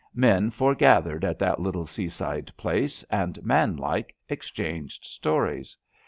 [0.15, 5.77] Men foregathered at that little seaside place, and, manlike, exchanged stories.